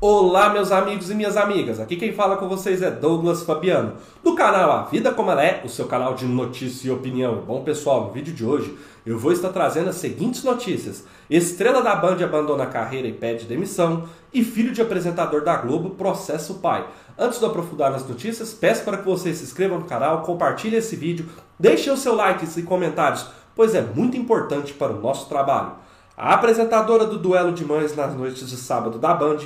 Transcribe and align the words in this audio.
Olá, 0.00 0.50
meus 0.50 0.70
amigos 0.70 1.10
e 1.10 1.14
minhas 1.16 1.36
amigas. 1.36 1.80
Aqui 1.80 1.96
quem 1.96 2.12
fala 2.12 2.36
com 2.36 2.48
vocês 2.48 2.82
é 2.82 2.88
Douglas 2.88 3.42
Fabiano, 3.42 3.94
do 4.22 4.36
canal 4.36 4.70
A 4.70 4.82
Vida 4.82 5.10
Como 5.10 5.28
Ela 5.28 5.44
É, 5.44 5.62
o 5.64 5.68
seu 5.68 5.86
canal 5.86 6.14
de 6.14 6.24
notícia 6.24 6.86
e 6.86 6.90
opinião. 6.92 7.42
Bom, 7.44 7.64
pessoal, 7.64 8.04
no 8.04 8.12
vídeo 8.12 8.32
de 8.32 8.44
hoje 8.44 8.78
eu 9.04 9.18
vou 9.18 9.32
estar 9.32 9.48
trazendo 9.48 9.90
as 9.90 9.96
seguintes 9.96 10.44
notícias: 10.44 11.04
Estrela 11.28 11.82
da 11.82 11.96
Band 11.96 12.22
abandona 12.22 12.62
a 12.62 12.68
carreira 12.68 13.08
e 13.08 13.12
pede 13.12 13.46
demissão, 13.46 14.04
e 14.32 14.44
filho 14.44 14.70
de 14.70 14.80
apresentador 14.80 15.42
da 15.42 15.56
Globo 15.56 15.90
processa 15.90 16.52
o 16.52 16.60
pai. 16.60 16.86
Antes 17.18 17.40
de 17.40 17.46
aprofundar 17.46 17.90
nas 17.90 18.06
notícias, 18.08 18.54
peço 18.54 18.84
para 18.84 18.98
que 18.98 19.04
vocês 19.04 19.38
se 19.38 19.42
inscrevam 19.42 19.80
no 19.80 19.86
canal, 19.86 20.22
compartilhem 20.22 20.78
esse 20.78 20.94
vídeo, 20.94 21.26
deixem 21.58 21.92
o 21.92 21.96
seu 21.96 22.14
like 22.14 22.46
e 22.56 22.62
comentários, 22.62 23.26
pois 23.52 23.74
é 23.74 23.82
muito 23.82 24.16
importante 24.16 24.72
para 24.74 24.92
o 24.92 25.00
nosso 25.00 25.28
trabalho. 25.28 25.72
A 26.16 26.34
apresentadora 26.34 27.04
do 27.04 27.18
Duelo 27.18 27.52
de 27.52 27.64
Mães 27.64 27.96
nas 27.96 28.14
noites 28.14 28.48
de 28.48 28.56
sábado 28.56 28.98
da 28.98 29.12
Band 29.12 29.38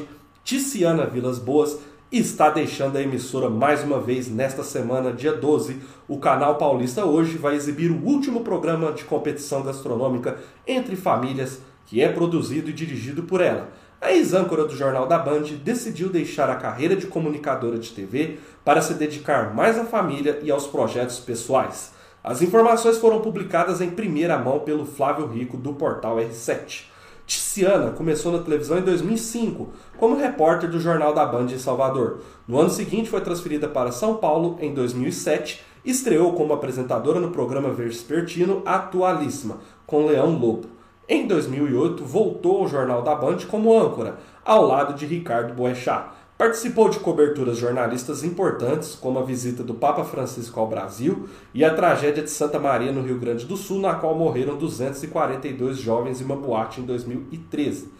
Ticiana 0.44 1.06
Vilas 1.06 1.38
Boas 1.38 1.78
está 2.10 2.50
deixando 2.50 2.96
a 2.96 3.02
emissora 3.02 3.48
mais 3.48 3.84
uma 3.84 4.00
vez 4.00 4.28
nesta 4.28 4.64
semana, 4.64 5.12
dia 5.12 5.32
12. 5.32 5.80
O 6.08 6.18
canal 6.18 6.56
Paulista 6.56 7.04
hoje 7.04 7.38
vai 7.38 7.54
exibir 7.54 7.92
o 7.92 8.04
último 8.04 8.40
programa 8.40 8.92
de 8.92 9.04
competição 9.04 9.62
gastronômica 9.62 10.36
entre 10.66 10.96
famílias 10.96 11.60
que 11.86 12.02
é 12.02 12.08
produzido 12.08 12.70
e 12.70 12.72
dirigido 12.72 13.22
por 13.22 13.40
ela. 13.40 13.68
A 14.00 14.12
ex-âncora 14.12 14.64
do 14.64 14.76
Jornal 14.76 15.06
da 15.06 15.16
Band 15.16 15.44
decidiu 15.62 16.08
deixar 16.08 16.50
a 16.50 16.56
carreira 16.56 16.96
de 16.96 17.06
comunicadora 17.06 17.78
de 17.78 17.90
TV 17.90 18.38
para 18.64 18.82
se 18.82 18.94
dedicar 18.94 19.54
mais 19.54 19.78
à 19.78 19.84
família 19.84 20.40
e 20.42 20.50
aos 20.50 20.66
projetos 20.66 21.20
pessoais. 21.20 21.92
As 22.22 22.42
informações 22.42 22.98
foram 22.98 23.20
publicadas 23.20 23.80
em 23.80 23.90
primeira 23.90 24.36
mão 24.36 24.58
pelo 24.58 24.84
Flávio 24.84 25.28
Rico 25.28 25.56
do 25.56 25.72
portal 25.74 26.16
R7. 26.16 26.91
Tiziana 27.26 27.90
começou 27.90 28.32
na 28.32 28.38
televisão 28.38 28.78
em 28.78 28.82
2005 28.82 29.70
como 29.98 30.16
repórter 30.16 30.70
do 30.70 30.80
Jornal 30.80 31.14
da 31.14 31.24
Band 31.24 31.46
em 31.46 31.58
Salvador. 31.58 32.20
No 32.46 32.58
ano 32.58 32.70
seguinte 32.70 33.08
foi 33.08 33.20
transferida 33.20 33.68
para 33.68 33.92
São 33.92 34.16
Paulo 34.16 34.56
em 34.60 34.74
2007 34.74 35.62
e 35.84 35.90
estreou 35.90 36.32
como 36.34 36.52
apresentadora 36.52 37.20
no 37.20 37.30
programa 37.30 37.70
vespertino 37.70 38.62
Atualíssima, 38.64 39.58
com 39.86 40.06
Leão 40.06 40.38
Lobo. 40.38 40.68
Em 41.08 41.26
2008 41.26 42.04
voltou 42.04 42.60
ao 42.60 42.68
Jornal 42.68 43.02
da 43.02 43.14
Band 43.14 43.38
como 43.50 43.76
âncora, 43.76 44.18
ao 44.44 44.66
lado 44.66 44.94
de 44.94 45.04
Ricardo 45.04 45.52
Boechat. 45.52 46.10
Participou 46.42 46.88
de 46.88 46.98
coberturas 46.98 47.56
jornalistas 47.56 48.24
importantes, 48.24 48.96
como 48.96 49.16
a 49.16 49.22
visita 49.22 49.62
do 49.62 49.74
Papa 49.74 50.02
Francisco 50.02 50.58
ao 50.58 50.66
Brasil 50.66 51.28
e 51.54 51.64
a 51.64 51.72
tragédia 51.72 52.20
de 52.20 52.30
Santa 52.30 52.58
Maria, 52.58 52.90
no 52.90 53.00
Rio 53.00 53.16
Grande 53.16 53.46
do 53.46 53.56
Sul, 53.56 53.78
na 53.78 53.94
qual 53.94 54.16
morreram 54.16 54.56
242 54.56 55.78
jovens 55.78 56.20
em 56.20 56.24
uma 56.24 56.34
boate 56.34 56.80
em 56.80 56.84
2013. 56.84 57.92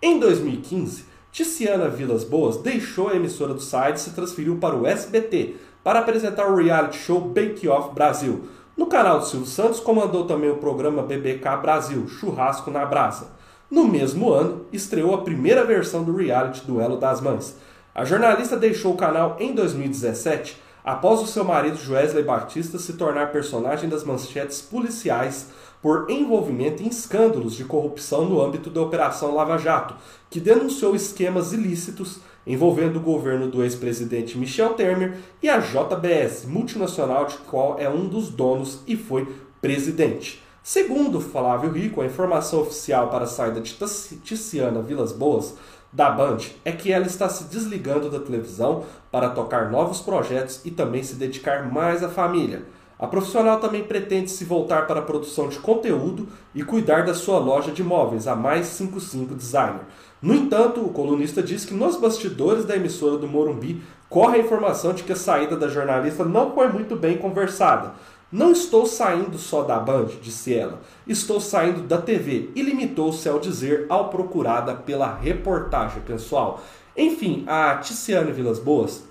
Em 0.00 0.18
2015, 0.18 1.04
Ticiana 1.30 1.90
Vilas 1.90 2.24
Boas 2.24 2.56
deixou 2.56 3.10
a 3.10 3.16
emissora 3.16 3.52
do 3.52 3.60
site 3.60 3.96
e 3.96 4.00
se 4.00 4.12
transferiu 4.12 4.56
para 4.56 4.74
o 4.74 4.86
SBT 4.86 5.56
para 5.84 5.98
apresentar 5.98 6.46
o 6.46 6.56
reality 6.56 6.96
show 6.96 7.20
Bake 7.20 7.68
Off 7.68 7.94
Brasil. 7.94 8.48
No 8.78 8.86
canal 8.86 9.18
do 9.18 9.26
Silvio 9.26 9.46
Santos, 9.46 9.78
comandou 9.78 10.24
também 10.24 10.48
o 10.48 10.56
programa 10.56 11.02
BBK 11.02 11.58
Brasil, 11.60 12.08
Churrasco 12.08 12.70
na 12.70 12.86
Brasa. 12.86 13.26
No 13.70 13.86
mesmo 13.86 14.32
ano, 14.32 14.64
estreou 14.72 15.14
a 15.14 15.20
primeira 15.20 15.66
versão 15.66 16.02
do 16.02 16.16
reality 16.16 16.66
Duelo 16.66 16.96
das 16.96 17.20
Mães. 17.20 17.54
A 17.94 18.04
jornalista 18.04 18.56
deixou 18.56 18.94
o 18.94 18.96
canal 18.96 19.36
em 19.40 19.52
2017 19.52 20.56
após 20.84 21.20
o 21.20 21.26
seu 21.26 21.44
marido 21.44 21.76
Joesley 21.76 22.22
Batista 22.22 22.78
se 22.78 22.92
tornar 22.92 23.32
personagem 23.32 23.88
das 23.88 24.04
manchetes 24.04 24.62
policiais 24.62 25.48
por 25.82 26.08
envolvimento 26.08 26.82
em 26.82 26.88
escândalos 26.88 27.54
de 27.54 27.64
corrupção 27.64 28.26
no 28.26 28.40
âmbito 28.40 28.70
da 28.70 28.80
Operação 28.80 29.34
Lava 29.34 29.58
Jato, 29.58 29.94
que 30.30 30.38
denunciou 30.38 30.94
esquemas 30.94 31.52
ilícitos 31.52 32.20
envolvendo 32.46 32.96
o 32.96 33.02
governo 33.02 33.50
do 33.50 33.62
ex-presidente 33.62 34.38
Michel 34.38 34.74
Temer 34.74 35.18
e 35.42 35.48
a 35.48 35.58
JBS, 35.58 36.44
multinacional 36.46 37.26
de 37.26 37.38
qual 37.38 37.76
é 37.78 37.88
um 37.88 38.06
dos 38.06 38.28
donos 38.28 38.80
e 38.86 38.96
foi 38.96 39.26
presidente. 39.60 40.42
Segundo 40.62 41.20
Flávio 41.20 41.70
Rico, 41.70 42.00
a 42.00 42.06
informação 42.06 42.60
oficial 42.60 43.08
para 43.08 43.24
a 43.24 43.26
saída 43.26 43.60
de 43.60 43.76
Ticiana 44.22 44.82
Vilas 44.82 45.10
Boas 45.10 45.54
da 45.92 46.10
Band 46.10 46.38
é 46.64 46.72
que 46.72 46.92
ela 46.92 47.06
está 47.06 47.28
se 47.28 47.44
desligando 47.44 48.10
da 48.10 48.20
televisão 48.20 48.84
para 49.10 49.30
tocar 49.30 49.70
novos 49.70 50.00
projetos 50.00 50.60
e 50.64 50.70
também 50.70 51.02
se 51.02 51.16
dedicar 51.16 51.70
mais 51.70 52.02
à 52.02 52.08
família. 52.08 52.62
A 52.98 53.06
profissional 53.06 53.58
também 53.58 53.82
pretende 53.82 54.30
se 54.30 54.44
voltar 54.44 54.86
para 54.86 55.00
a 55.00 55.02
produção 55.02 55.48
de 55.48 55.58
conteúdo 55.58 56.28
e 56.54 56.62
cuidar 56.62 57.04
da 57.06 57.14
sua 57.14 57.38
loja 57.38 57.72
de 57.72 57.82
móveis, 57.82 58.28
a 58.28 58.36
Mais 58.36 58.66
55 58.66 59.34
Designer. 59.34 59.80
No 60.20 60.34
entanto, 60.34 60.84
o 60.84 60.90
colunista 60.90 61.42
diz 61.42 61.64
que 61.64 61.72
nos 61.72 61.96
bastidores 61.96 62.66
da 62.66 62.76
emissora 62.76 63.16
do 63.16 63.26
Morumbi 63.26 63.82
corre 64.10 64.36
a 64.36 64.40
informação 64.42 64.92
de 64.92 65.02
que 65.02 65.12
a 65.12 65.16
saída 65.16 65.56
da 65.56 65.66
jornalista 65.66 66.26
não 66.26 66.52
foi 66.52 66.68
muito 66.68 66.94
bem 66.94 67.16
conversada. 67.16 67.94
Não 68.32 68.52
estou 68.52 68.86
saindo 68.86 69.36
só 69.38 69.64
da 69.64 69.78
Band, 69.80 70.06
disse 70.22 70.54
ela. 70.54 70.80
Estou 71.04 71.40
saindo 71.40 71.82
da 71.82 72.00
TV 72.00 72.50
e 72.54 72.62
limitou-se 72.62 73.28
ao 73.28 73.40
dizer 73.40 73.86
ao 73.88 74.08
procurada 74.08 74.72
pela 74.74 75.16
reportagem, 75.16 76.00
pessoal. 76.02 76.62
Enfim, 76.96 77.44
a 77.48 77.76
Ticiane 77.76 78.30
Vilas 78.30 78.60
Boas, 78.60 79.02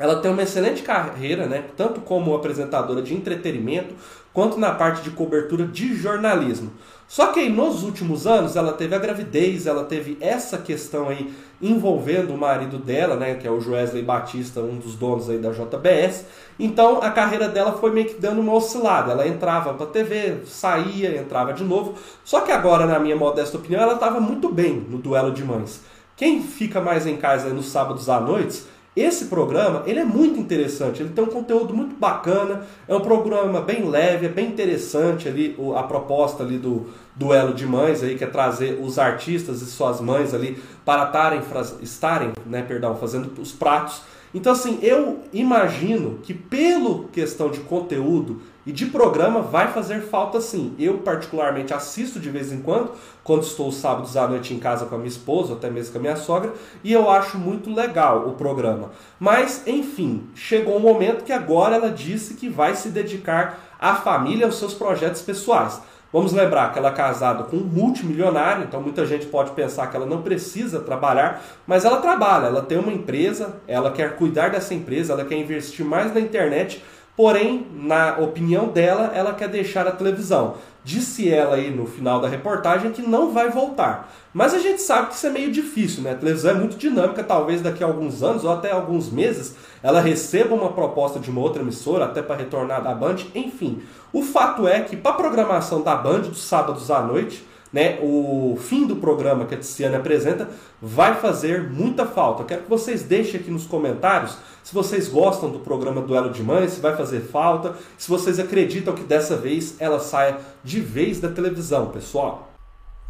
ela 0.00 0.16
tem 0.16 0.30
uma 0.30 0.42
excelente 0.42 0.80
carreira, 0.82 1.44
né, 1.44 1.62
tanto 1.76 2.00
como 2.00 2.34
apresentadora 2.34 3.02
de 3.02 3.14
entretenimento, 3.14 3.94
quanto 4.32 4.58
na 4.58 4.72
parte 4.72 5.02
de 5.02 5.10
cobertura 5.10 5.66
de 5.66 5.94
jornalismo. 5.94 6.72
Só 7.06 7.26
que 7.26 7.40
aí, 7.40 7.50
nos 7.50 7.82
últimos 7.82 8.26
anos 8.26 8.56
ela 8.56 8.72
teve 8.72 8.94
a 8.94 8.98
gravidez, 8.98 9.66
ela 9.66 9.84
teve 9.84 10.16
essa 10.20 10.56
questão 10.56 11.08
aí 11.08 11.34
envolvendo 11.60 12.32
o 12.32 12.38
marido 12.38 12.78
dela, 12.78 13.16
né, 13.16 13.34
que 13.34 13.46
é 13.46 13.50
o 13.50 13.60
Joesley 13.60 14.02
Batista, 14.02 14.60
um 14.60 14.78
dos 14.78 14.94
donos 14.94 15.28
aí 15.28 15.36
da 15.36 15.50
JBS. 15.50 16.24
Então 16.58 17.02
a 17.02 17.10
carreira 17.10 17.48
dela 17.48 17.72
foi 17.72 17.90
meio 17.90 18.06
que 18.06 18.18
dando 18.18 18.40
uma 18.40 18.54
oscilada. 18.54 19.12
Ela 19.12 19.28
entrava 19.28 19.74
para 19.74 19.86
TV, 19.86 20.38
saía, 20.46 21.20
entrava 21.20 21.52
de 21.52 21.64
novo. 21.64 21.94
Só 22.24 22.40
que 22.40 22.52
agora, 22.52 22.86
na 22.86 22.98
minha 22.98 23.16
modesta 23.16 23.58
opinião, 23.58 23.82
ela 23.82 23.94
estava 23.94 24.18
muito 24.18 24.48
bem 24.50 24.86
no 24.88 24.96
duelo 24.96 25.32
de 25.32 25.44
mães. 25.44 25.82
Quem 26.16 26.42
fica 26.42 26.80
mais 26.80 27.06
em 27.06 27.16
casa 27.16 27.50
nos 27.50 27.66
sábados 27.66 28.08
à 28.08 28.20
noite 28.20 28.62
esse 28.96 29.26
programa 29.26 29.84
ele 29.86 30.00
é 30.00 30.04
muito 30.04 30.38
interessante, 30.38 31.00
ele 31.00 31.10
tem 31.10 31.22
um 31.22 31.28
conteúdo 31.28 31.72
muito 31.72 31.94
bacana, 31.94 32.66
é 32.88 32.94
um 32.94 33.00
programa 33.00 33.60
bem 33.60 33.88
leve, 33.88 34.26
é 34.26 34.28
bem 34.28 34.48
interessante 34.48 35.28
ali 35.28 35.56
a 35.76 35.82
proposta 35.82 36.42
ali 36.42 36.58
do 36.58 36.86
duelo 37.14 37.54
de 37.54 37.66
mães 37.66 38.02
aí 38.02 38.16
que 38.16 38.24
é 38.24 38.26
trazer 38.26 38.80
os 38.82 38.98
artistas 38.98 39.62
e 39.62 39.66
suas 39.66 40.00
mães 40.00 40.34
ali 40.34 40.60
para 40.84 41.06
tarem, 41.06 41.40
estarem, 41.80 42.32
né, 42.44 42.62
perdão, 42.62 42.96
fazendo 42.96 43.40
os 43.40 43.52
pratos. 43.52 44.02
Então, 44.32 44.52
assim, 44.52 44.78
eu 44.80 45.20
imagino 45.32 46.18
que, 46.22 46.32
pelo 46.32 47.08
questão 47.08 47.50
de 47.50 47.60
conteúdo 47.60 48.40
e 48.66 48.72
de 48.72 48.86
programa, 48.86 49.40
vai 49.40 49.72
fazer 49.72 50.00
falta 50.02 50.40
sim. 50.40 50.74
Eu, 50.78 50.98
particularmente, 50.98 51.72
assisto 51.72 52.20
de 52.20 52.30
vez 52.30 52.52
em 52.52 52.60
quando, 52.60 52.92
quando 53.24 53.42
estou 53.42 53.72
sábados 53.72 54.16
à 54.16 54.28
noite 54.28 54.52
em 54.52 54.58
casa 54.58 54.86
com 54.86 54.94
a 54.94 54.98
minha 54.98 55.08
esposa, 55.08 55.52
ou 55.52 55.58
até 55.58 55.70
mesmo 55.70 55.92
com 55.92 55.98
a 55.98 56.02
minha 56.02 56.16
sogra, 56.16 56.52
e 56.84 56.92
eu 56.92 57.10
acho 57.10 57.38
muito 57.38 57.72
legal 57.72 58.28
o 58.28 58.32
programa. 58.32 58.90
Mas, 59.18 59.66
enfim, 59.66 60.28
chegou 60.34 60.76
um 60.76 60.80
momento 60.80 61.24
que 61.24 61.32
agora 61.32 61.76
ela 61.76 61.90
disse 61.90 62.34
que 62.34 62.48
vai 62.48 62.74
se 62.74 62.90
dedicar 62.90 63.58
à 63.80 63.94
família 63.94 64.46
aos 64.46 64.58
seus 64.58 64.74
projetos 64.74 65.22
pessoais. 65.22 65.80
Vamos 66.12 66.32
lembrar 66.32 66.72
que 66.72 66.78
ela 66.78 66.88
é 66.88 66.92
casada 66.92 67.44
com 67.44 67.56
um 67.56 67.64
multimilionário, 67.64 68.64
então 68.64 68.82
muita 68.82 69.06
gente 69.06 69.26
pode 69.26 69.52
pensar 69.52 69.86
que 69.86 69.96
ela 69.96 70.06
não 70.06 70.22
precisa 70.22 70.80
trabalhar, 70.80 71.40
mas 71.64 71.84
ela 71.84 71.98
trabalha, 71.98 72.46
ela 72.46 72.62
tem 72.62 72.78
uma 72.78 72.92
empresa, 72.92 73.60
ela 73.68 73.92
quer 73.92 74.16
cuidar 74.16 74.50
dessa 74.50 74.74
empresa, 74.74 75.12
ela 75.12 75.24
quer 75.24 75.36
investir 75.36 75.86
mais 75.86 76.12
na 76.12 76.18
internet, 76.18 76.82
porém, 77.16 77.66
na 77.74 78.18
opinião 78.18 78.68
dela, 78.68 79.12
ela 79.14 79.34
quer 79.34 79.48
deixar 79.48 79.86
a 79.86 79.92
televisão. 79.92 80.54
Disse 80.82 81.28
ela 81.28 81.56
aí 81.56 81.70
no 81.70 81.86
final 81.86 82.20
da 82.20 82.28
reportagem 82.28 82.90
que 82.90 83.02
não 83.02 83.32
vai 83.32 83.50
voltar. 83.50 84.10
Mas 84.32 84.54
a 84.54 84.58
gente 84.58 84.80
sabe 84.80 85.08
que 85.08 85.14
isso 85.14 85.26
é 85.26 85.30
meio 85.30 85.52
difícil, 85.52 86.02
né? 86.02 86.12
A 86.12 86.16
televisão 86.16 86.52
é 86.52 86.54
muito 86.54 86.76
dinâmica, 86.76 87.22
talvez 87.22 87.60
daqui 87.60 87.84
a 87.84 87.86
alguns 87.86 88.22
anos 88.22 88.44
ou 88.44 88.52
até 88.52 88.70
alguns 88.70 89.10
meses 89.10 89.56
ela 89.82 90.00
receba 90.00 90.54
uma 90.54 90.72
proposta 90.72 91.18
de 91.18 91.30
uma 91.30 91.40
outra 91.40 91.62
emissora, 91.62 92.06
até 92.06 92.22
para 92.22 92.36
retornar 92.36 92.82
da 92.82 92.94
Band, 92.94 93.16
enfim. 93.34 93.82
O 94.12 94.22
fato 94.22 94.66
é 94.66 94.80
que 94.80 94.96
para 94.96 95.12
a 95.12 95.14
programação 95.14 95.82
da 95.82 95.94
Band 95.94 96.20
dos 96.20 96.42
sábados 96.42 96.90
à 96.90 97.02
noite, 97.02 97.44
né, 97.72 97.98
o 98.02 98.58
fim 98.60 98.86
do 98.86 98.96
programa 98.96 99.44
que 99.44 99.54
a 99.54 99.58
Tiziane 99.58 99.96
apresenta 99.96 100.48
vai 100.82 101.14
fazer 101.14 101.70
muita 101.70 102.04
falta. 102.04 102.42
Eu 102.42 102.46
quero 102.46 102.62
que 102.62 102.70
vocês 102.70 103.02
deixem 103.02 103.38
aqui 103.38 103.50
nos 103.50 103.66
comentários 103.66 104.36
se 104.62 104.74
vocês 104.74 105.08
gostam 105.08 105.50
do 105.50 105.58
programa 105.60 106.00
Duelo 106.00 106.30
de 106.30 106.42
Mães, 106.42 106.72
se 106.72 106.80
vai 106.80 106.96
fazer 106.96 107.20
falta, 107.20 107.74
se 107.96 108.08
vocês 108.08 108.38
acreditam 108.38 108.94
que 108.94 109.02
dessa 109.02 109.36
vez 109.36 109.76
ela 109.78 109.98
saia 109.98 110.38
de 110.62 110.80
vez 110.80 111.20
da 111.20 111.28
televisão, 111.28 111.86
pessoal. 111.90 112.50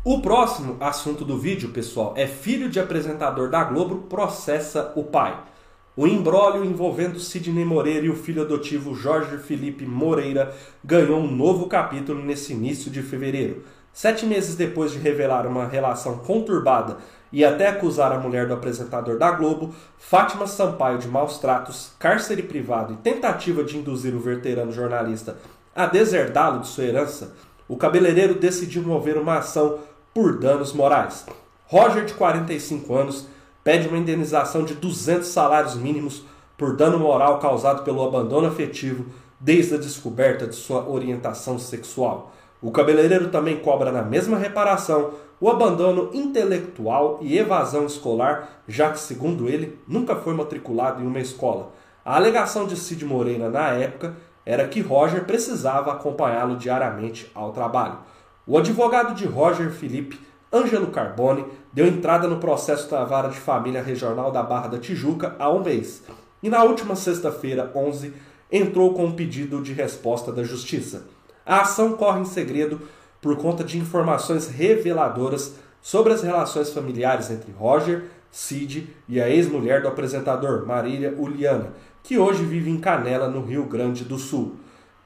O 0.03 0.23
próximo 0.23 0.77
assunto 0.81 1.25
do 1.25 1.37
vídeo, 1.37 1.71
pessoal, 1.71 2.15
é 2.17 2.27
filho 2.27 2.71
de 2.71 2.81
apresentador 2.81 3.51
da 3.51 3.63
Globo 3.65 4.07
processa 4.09 4.93
o 4.97 5.05
pai. 5.05 5.39
O 5.95 6.07
imbróglio 6.07 6.65
envolvendo 6.65 7.21
Sidney 7.21 7.65
Moreira 7.65 8.07
e 8.07 8.09
o 8.09 8.17
filho 8.17 8.41
adotivo 8.41 8.95
Jorge 8.95 9.37
Felipe 9.37 9.85
Moreira 9.85 10.55
ganhou 10.83 11.19
um 11.19 11.31
novo 11.31 11.67
capítulo 11.67 12.25
nesse 12.25 12.55
início 12.55 12.91
de 12.91 13.03
fevereiro. 13.03 13.65
Sete 13.93 14.25
meses 14.25 14.55
depois 14.55 14.93
de 14.93 14.99
revelar 14.99 15.47
uma 15.47 15.67
relação 15.67 16.19
conturbada 16.19 16.97
e 17.33 17.45
até 17.45 17.69
acusar 17.69 18.13
a 18.13 18.19
mulher 18.19 18.47
do 18.47 18.55
apresentador 18.55 19.19
da 19.19 19.31
Globo, 19.31 19.75
Fátima 19.99 20.47
Sampaio, 20.47 20.99
de 20.99 21.09
maus 21.09 21.39
tratos, 21.39 21.93
cárcere 21.99 22.43
privado 22.43 22.93
e 22.93 22.97
tentativa 22.97 23.63
de 23.63 23.77
induzir 23.77 24.15
o 24.15 24.21
veterano 24.21 24.73
jornalista 24.73 25.37
a 25.75 25.87
deserdá-lo 25.87 26.61
de 26.61 26.69
sua 26.69 26.85
herança, 26.85 27.33
o 27.69 27.77
cabeleireiro 27.77 28.35
decidiu 28.35 28.83
mover 28.83 29.17
uma 29.17 29.39
ação 29.39 29.79
por 30.13 30.39
danos 30.39 30.73
morais. 30.73 31.25
Roger, 31.67 32.05
de 32.05 32.15
45 32.15 32.95
anos, 32.95 33.27
pede 33.63 33.87
uma 33.87 33.99
indenização 33.99 34.65
de 34.65 34.75
200 34.75 35.29
salários 35.29 35.77
mínimos 35.77 36.25
por 36.59 36.77
dano 36.77 36.99
moral 36.99 37.39
causado 37.39 37.85
pelo 37.85 38.07
abandono 38.07 38.49
afetivo 38.49 39.07
desde 39.39 39.75
a 39.75 39.79
descoberta 39.79 40.47
de 40.47 40.57
sua 40.57 40.87
orientação 40.89 41.59
sexual. 41.59 42.35
O 42.61 42.71
cabeleireiro 42.71 43.29
também 43.29 43.61
cobra 43.61 43.91
na 43.93 44.03
mesma 44.03 44.37
reparação 44.37 45.13
o 45.41 45.49
abandono 45.49 46.11
intelectual 46.13 47.19
e 47.23 47.39
evasão 47.39 47.87
escolar, 47.87 48.63
já 48.69 48.91
que, 48.91 49.01
segundo 49.01 49.49
ele, 49.49 49.79
nunca 49.89 50.15
foi 50.15 50.35
matriculado 50.35 51.03
em 51.03 51.07
uma 51.07 51.19
escola. 51.19 51.73
A 52.05 52.17
alegação 52.17 52.67
de 52.67 52.77
Cid 52.77 53.05
Moreira 53.07 53.49
na 53.49 53.69
época 53.69 54.15
era 54.45 54.69
que 54.69 54.81
Roger 54.81 55.25
precisava 55.25 55.93
acompanhá-lo 55.93 56.57
diariamente 56.57 57.31
ao 57.35 57.53
trabalho. 57.53 57.99
O 58.47 58.59
advogado 58.59 59.15
de 59.15 59.27
Roger 59.27 59.71
Felipe, 59.71 60.21
Ângelo 60.53 60.89
Carbone, 60.89 61.47
deu 61.73 61.87
entrada 61.87 62.27
no 62.27 62.39
processo 62.39 62.91
da 62.91 63.05
Vara 63.05 63.29
de 63.29 63.39
Família 63.39 63.83
Regional 63.83 64.31
da 64.31 64.43
Barra 64.43 64.69
da 64.69 64.79
Tijuca 64.79 65.37
há 65.39 65.49
um 65.51 65.63
mês. 65.63 66.03
E 66.43 66.51
na 66.51 66.65
última 66.65 66.97
sexta-feira, 66.97 67.71
11, 67.75 68.13
entrou 68.51 68.93
com 68.93 69.07
um 69.07 69.13
pedido 69.13 69.63
de 69.63 69.73
resposta 69.73 70.33
da 70.33 70.43
Justiça. 70.43 71.07
A 71.47 71.61
ação 71.61 71.93
corre 71.93 72.21
em 72.21 72.25
segredo 72.25 72.81
por 73.21 73.37
conta 73.37 73.63
de 73.63 73.79
informações 73.79 74.49
reveladoras 74.49 75.57
sobre 75.83 76.13
as 76.13 76.23
relações 76.23 76.73
familiares 76.73 77.31
entre 77.31 77.53
Roger, 77.53 78.05
Cid 78.31 78.89
e 79.09 79.21
a 79.21 79.29
ex-mulher 79.29 79.83
do 79.83 79.89
apresentador, 79.89 80.65
Marília 80.67 81.15
Uliana, 81.19 81.73
que 82.03 82.19
hoje 82.19 82.45
vive 82.45 82.71
em 82.71 82.79
Canela, 82.79 83.29
no 83.29 83.45
Rio 83.45 83.65
Grande 83.65 84.05
do 84.05 84.19
Sul. 84.19 84.57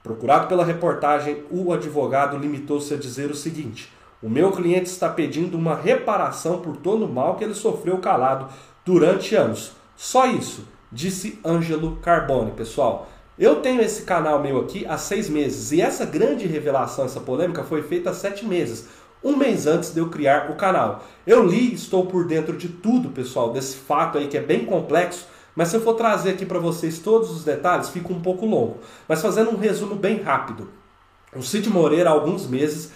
Procurado 0.03 0.47
pela 0.47 0.65
reportagem, 0.65 1.43
o 1.51 1.73
advogado 1.73 2.37
limitou-se 2.37 2.93
a 2.93 2.97
dizer 2.99 3.31
o 3.31 3.35
seguinte: 3.35 3.91
O 4.23 4.29
meu 4.29 4.53
cliente 4.53 4.91
está 4.91 5.09
pedindo 5.09 5.57
uma 5.57 5.75
reparação 5.75 6.61
por 6.61 6.77
todo 6.77 7.07
o 7.07 7.13
mal 7.13 7.37
que 7.37 7.45
ele 7.45 7.55
sofreu 7.55 7.99
calado 7.99 8.49
durante 8.85 9.35
anos. 9.35 9.73
Só 9.97 10.27
isso, 10.27 10.69
disse 10.93 11.41
Ângelo 11.45 11.97
Carbone, 11.97 12.51
pessoal. 12.51 13.09
Eu 13.37 13.57
tenho 13.57 13.81
esse 13.83 14.03
canal 14.03 14.41
meu 14.41 14.61
aqui 14.61 14.87
há 14.87 14.97
seis 14.97 15.29
meses 15.29 15.73
e 15.73 15.81
essa 15.81 16.07
grande 16.07 16.47
revelação, 16.47 17.05
essa 17.05 17.19
polêmica, 17.19 17.65
foi 17.65 17.83
feita 17.83 18.11
há 18.11 18.15
sete 18.15 18.45
meses, 18.45 18.89
um 19.25 19.37
mês 19.37 19.67
antes 19.67 19.93
de 19.93 19.99
eu 19.99 20.09
criar 20.09 20.51
o 20.53 20.55
canal. 20.55 21.05
Eu 21.27 21.45
li, 21.45 21.75
estou 21.75 22.07
por 22.07 22.27
dentro 22.27 22.57
de 22.57 22.69
tudo, 22.69 23.09
pessoal, 23.09 23.53
desse 23.53 23.77
fato 23.77 24.19
aí 24.19 24.29
que 24.29 24.39
é 24.39 24.41
bem 24.41 24.65
complexo, 24.65 25.27
mas 25.57 25.69
se 25.69 25.77
eu 25.77 25.81
for 25.81 25.95
trazer 25.95 26.31
aqui 26.31 26.47
para 26.47 26.61
vocês 26.61 27.01
todos 27.01 27.31
os 27.31 27.43
detalhes, 27.43 27.89
fica 27.89 28.13
um 28.13 28.21
pouco 28.21 28.47
longo. 28.47 28.79
Mas 29.09 29.21
fazendo 29.21 29.51
um 29.51 29.57
resumo 29.57 29.97
bem 29.97 30.23
rápido, 30.23 30.69
o 31.35 31.43
Cid 31.43 31.69
Moreira, 31.69 32.11
há 32.11 32.13
alguns 32.13 32.47
meses, 32.47 32.93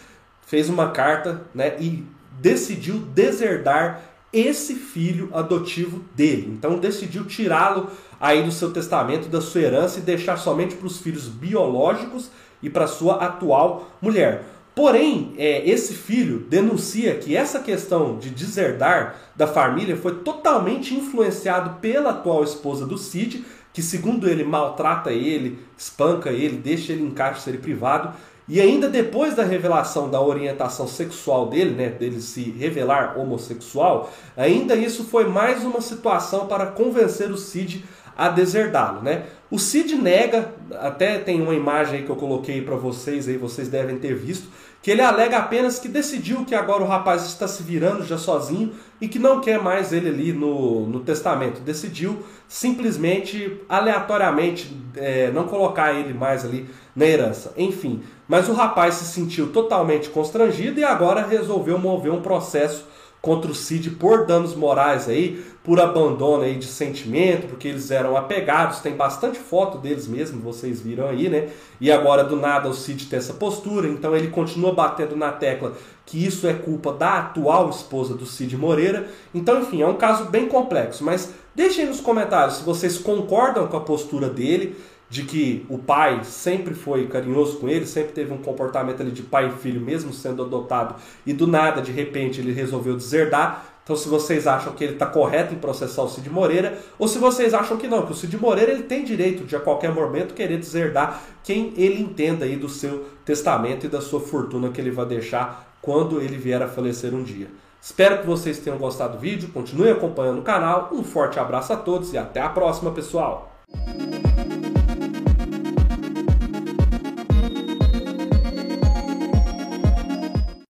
fez 0.46 0.68
uma 0.68 0.90
carta 0.90 1.42
né, 1.52 1.76
e 1.80 2.06
decidiu 2.40 2.98
deserdar 2.98 4.02
esse 4.32 4.74
filho 4.74 5.30
adotivo 5.32 6.04
dele. 6.14 6.52
Então 6.56 6.78
decidiu 6.78 7.24
tirá-lo 7.24 7.90
aí 8.20 8.42
do 8.42 8.52
seu 8.52 8.72
testamento, 8.72 9.28
da 9.28 9.40
sua 9.40 9.62
herança 9.62 9.98
e 9.98 10.02
deixar 10.02 10.36
somente 10.36 10.74
para 10.74 10.86
os 10.86 10.98
filhos 10.98 11.28
biológicos 11.28 12.30
e 12.62 12.68
para 12.68 12.86
sua 12.86 13.24
atual 13.24 13.88
mulher. 14.00 14.44
Porém, 14.74 15.34
é, 15.36 15.68
esse 15.68 15.94
filho 15.94 16.46
denuncia 16.48 17.16
que 17.16 17.34
essa 17.34 17.58
questão 17.58 18.16
de 18.16 18.30
deserdar 18.30 19.16
da 19.34 19.46
família 19.46 19.96
foi 19.96 20.16
totalmente 20.16 20.94
influenciado 20.94 21.80
pela 21.80 22.10
atual 22.10 22.44
esposa 22.44 22.86
do 22.86 22.96
Cid, 22.96 23.44
que 23.72 23.82
segundo 23.82 24.28
ele 24.28 24.44
maltrata 24.44 25.10
ele, 25.10 25.58
espanca 25.76 26.30
ele, 26.30 26.58
deixa 26.58 26.92
ele 26.92 27.02
em 27.02 27.10
cárcere 27.10 27.58
privado 27.58 28.12
e 28.48 28.60
ainda 28.60 28.88
depois 28.88 29.34
da 29.34 29.44
revelação 29.44 30.08
da 30.08 30.20
orientação 30.20 30.88
sexual 30.88 31.48
dele, 31.48 31.74
né, 31.74 31.88
dele 31.90 32.20
se 32.20 32.50
revelar 32.50 33.18
homossexual, 33.18 34.10
ainda 34.36 34.74
isso 34.74 35.04
foi 35.04 35.28
mais 35.28 35.64
uma 35.64 35.80
situação 35.80 36.46
para 36.46 36.66
convencer 36.66 37.30
o 37.30 37.36
Cid 37.36 37.84
a 38.16 38.28
deserdá-lo, 38.28 39.00
né? 39.00 39.26
O 39.48 39.60
Cid 39.60 39.94
nega, 39.94 40.52
até 40.80 41.18
tem 41.18 41.40
uma 41.40 41.54
imagem 41.54 42.00
aí 42.00 42.04
que 42.04 42.10
eu 42.10 42.16
coloquei 42.16 42.60
para 42.60 42.74
vocês 42.74 43.28
aí, 43.28 43.36
vocês 43.36 43.68
devem 43.68 43.96
ter 43.98 44.14
visto, 44.14 44.48
que 44.80 44.90
ele 44.90 45.02
alega 45.02 45.38
apenas 45.38 45.78
que 45.78 45.88
decidiu 45.88 46.44
que 46.44 46.54
agora 46.54 46.82
o 46.82 46.86
rapaz 46.86 47.24
está 47.24 47.48
se 47.48 47.62
virando 47.62 48.04
já 48.04 48.16
sozinho 48.16 48.72
e 49.00 49.08
que 49.08 49.18
não 49.18 49.40
quer 49.40 49.60
mais 49.60 49.92
ele 49.92 50.08
ali 50.08 50.32
no, 50.32 50.86
no 50.86 51.00
testamento. 51.00 51.60
Decidiu 51.60 52.22
simplesmente, 52.46 53.60
aleatoriamente, 53.68 54.74
é, 54.96 55.30
não 55.32 55.44
colocar 55.44 55.92
ele 55.92 56.14
mais 56.14 56.44
ali 56.44 56.70
na 56.94 57.04
herança. 57.04 57.52
Enfim, 57.56 58.02
mas 58.26 58.48
o 58.48 58.52
rapaz 58.52 58.94
se 58.94 59.04
sentiu 59.06 59.52
totalmente 59.52 60.10
constrangido 60.10 60.78
e 60.78 60.84
agora 60.84 61.26
resolveu 61.26 61.78
mover 61.78 62.12
um 62.12 62.22
processo 62.22 62.86
contra 63.20 63.50
o 63.50 63.54
Cid 63.54 63.90
por 63.90 64.26
danos 64.26 64.54
morais 64.54 65.08
aí, 65.08 65.42
por 65.64 65.80
abandono 65.80 66.44
aí 66.44 66.56
de 66.56 66.66
sentimento, 66.66 67.48
porque 67.48 67.68
eles 67.68 67.90
eram 67.90 68.16
apegados, 68.16 68.80
tem 68.80 68.94
bastante 68.94 69.38
foto 69.38 69.78
deles 69.78 70.06
mesmo, 70.06 70.40
vocês 70.40 70.80
viram 70.80 71.08
aí, 71.08 71.28
né? 71.28 71.48
E 71.80 71.90
agora 71.90 72.24
do 72.24 72.36
nada 72.36 72.68
o 72.68 72.74
Cid 72.74 73.06
tem 73.06 73.18
essa 73.18 73.34
postura, 73.34 73.88
então 73.88 74.16
ele 74.16 74.28
continua 74.28 74.72
batendo 74.72 75.16
na 75.16 75.32
tecla 75.32 75.74
que 76.06 76.24
isso 76.24 76.46
é 76.46 76.54
culpa 76.54 76.92
da 76.92 77.18
atual 77.18 77.68
esposa 77.68 78.14
do 78.14 78.24
Cid 78.24 78.56
Moreira. 78.56 79.08
Então, 79.34 79.60
enfim, 79.60 79.82
é 79.82 79.86
um 79.86 79.96
caso 79.96 80.24
bem 80.24 80.48
complexo, 80.48 81.04
mas 81.04 81.34
deixem 81.54 81.84
nos 81.84 82.00
comentários 82.00 82.58
se 82.58 82.64
vocês 82.64 82.96
concordam 82.96 83.66
com 83.66 83.76
a 83.76 83.80
postura 83.80 84.30
dele, 84.30 84.74
de 85.10 85.22
que 85.22 85.64
o 85.68 85.78
pai 85.78 86.20
sempre 86.24 86.74
foi 86.74 87.06
carinhoso 87.06 87.58
com 87.58 87.68
ele, 87.68 87.86
sempre 87.86 88.12
teve 88.12 88.32
um 88.32 88.38
comportamento 88.38 89.00
ali 89.00 89.10
de 89.10 89.22
pai 89.22 89.48
e 89.48 89.52
filho, 89.52 89.80
mesmo 89.80 90.12
sendo 90.12 90.42
adotado, 90.42 90.96
e 91.24 91.32
do 91.32 91.46
nada, 91.46 91.80
de 91.80 91.92
repente, 91.92 92.40
ele 92.40 92.52
resolveu 92.52 92.96
deserdar. 92.96 93.64
Então, 93.82 93.96
se 93.96 94.06
vocês 94.06 94.46
acham 94.46 94.74
que 94.74 94.84
ele 94.84 94.92
está 94.92 95.06
correto 95.06 95.54
em 95.54 95.58
processar 95.58 96.02
o 96.02 96.08
Cid 96.10 96.28
Moreira, 96.28 96.78
ou 96.98 97.08
se 97.08 97.18
vocês 97.18 97.54
acham 97.54 97.78
que 97.78 97.88
não, 97.88 98.04
que 98.04 98.12
o 98.12 98.14
Cid 98.14 98.36
Moreira 98.36 98.70
ele 98.70 98.82
tem 98.82 99.02
direito 99.02 99.44
de 99.44 99.56
a 99.56 99.60
qualquer 99.60 99.90
momento 99.94 100.34
querer 100.34 100.58
deserdar 100.58 101.22
quem 101.42 101.72
ele 101.74 102.02
entenda 102.02 102.44
aí 102.44 102.56
do 102.56 102.68
seu 102.68 103.06
testamento 103.24 103.86
e 103.86 103.88
da 103.88 104.02
sua 104.02 104.20
fortuna 104.20 104.68
que 104.68 104.78
ele 104.78 104.90
vai 104.90 105.06
deixar 105.06 105.74
quando 105.80 106.20
ele 106.20 106.36
vier 106.36 106.60
a 106.60 106.68
falecer 106.68 107.14
um 107.14 107.22
dia. 107.22 107.48
Espero 107.80 108.18
que 108.18 108.26
vocês 108.26 108.58
tenham 108.58 108.76
gostado 108.76 109.14
do 109.14 109.20
vídeo, 109.20 109.48
continue 109.54 109.88
acompanhando 109.88 110.40
o 110.40 110.42
canal, 110.42 110.90
um 110.92 111.02
forte 111.02 111.38
abraço 111.38 111.72
a 111.72 111.76
todos 111.76 112.12
e 112.12 112.18
até 112.18 112.42
a 112.42 112.48
próxima, 112.50 112.90
pessoal! 112.90 113.50